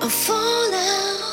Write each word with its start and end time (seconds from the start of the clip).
I'm 0.00 0.08
falling. 0.08 1.27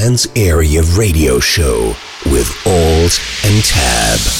Trance 0.00 0.28
Area 0.34 0.80
Radio 0.96 1.38
Show 1.40 1.94
with 2.24 2.48
Alt 2.66 3.20
and 3.44 3.62
Tab. 3.62 4.39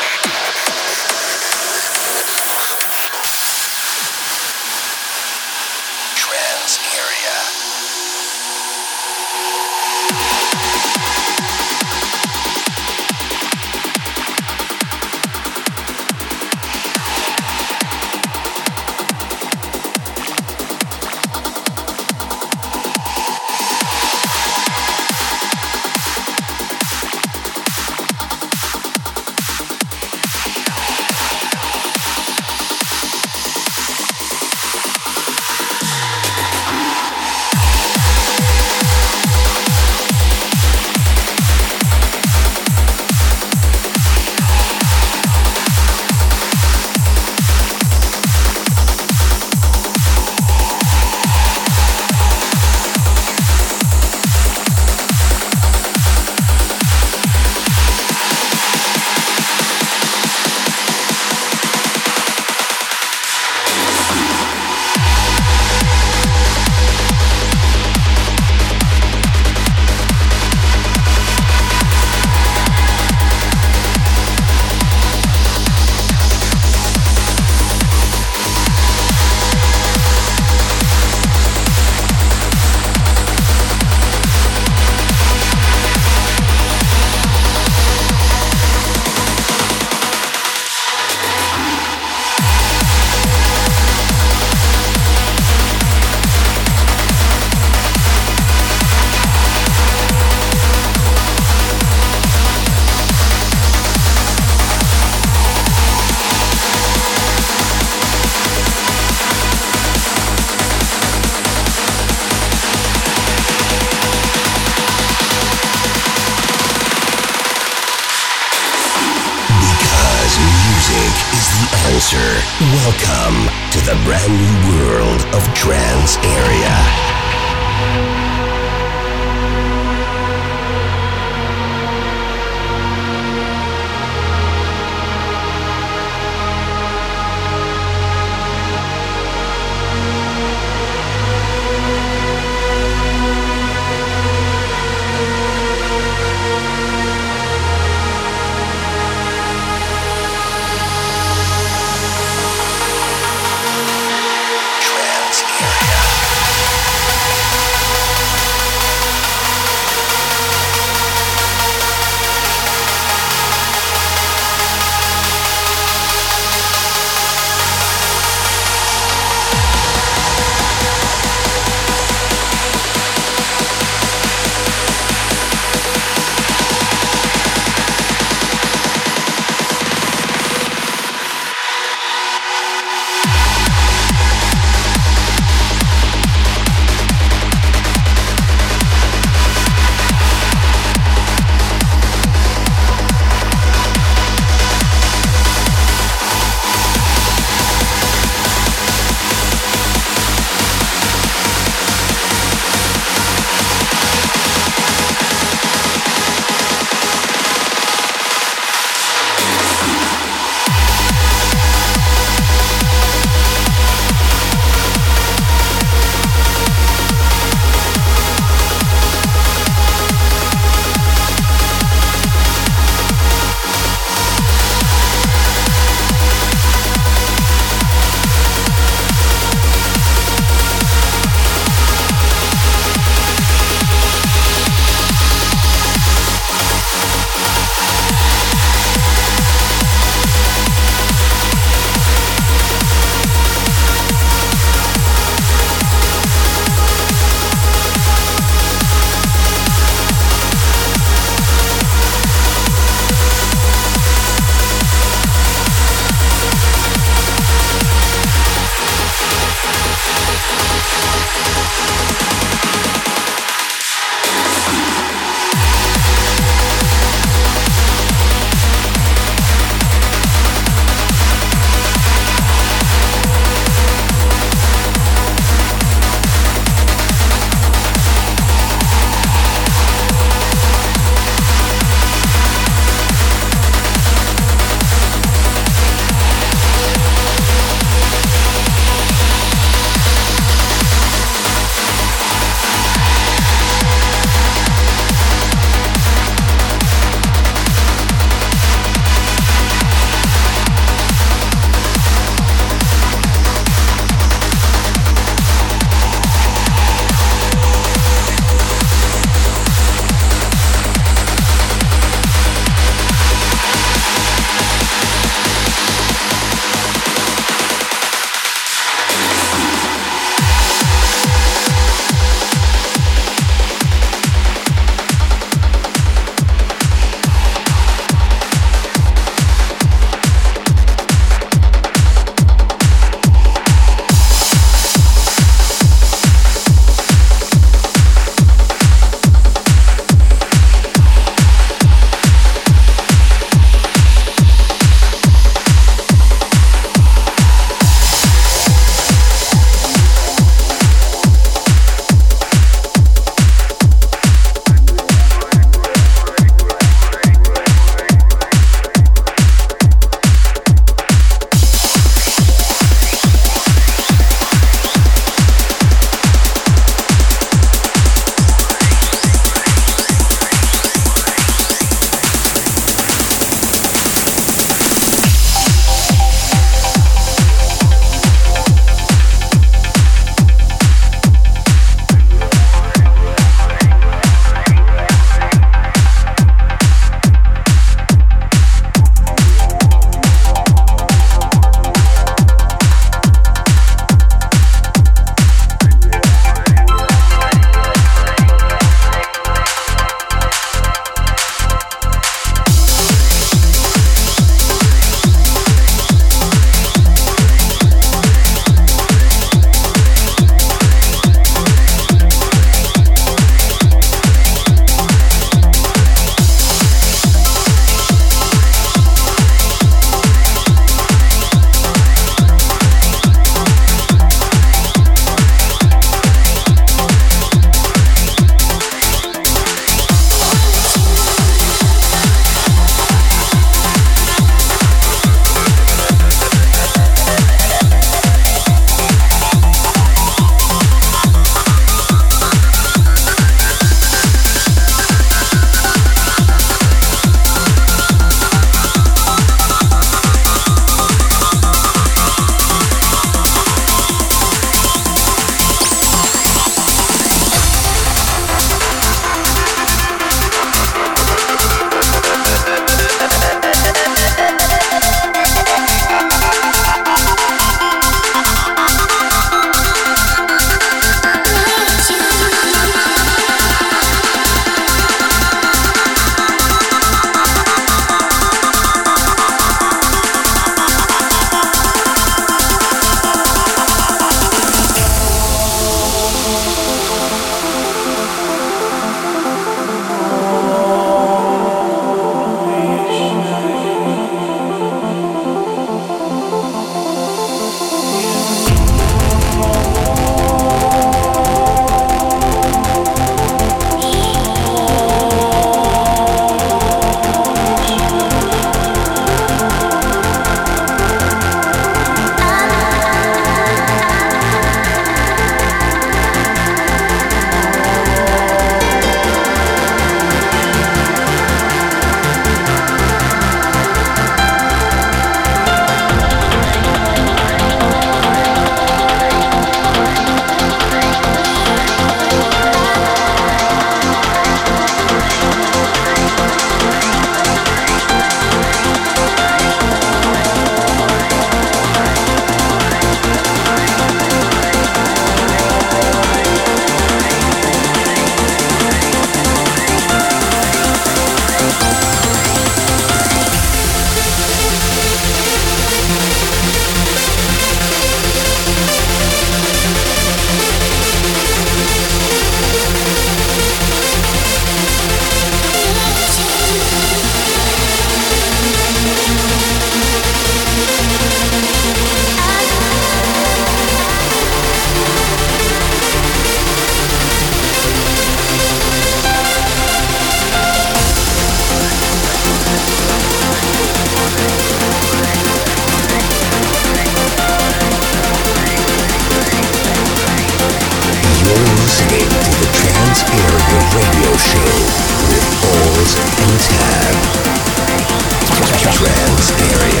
Balls 599.41 600.00